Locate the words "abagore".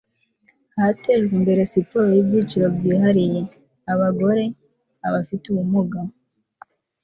3.93-4.43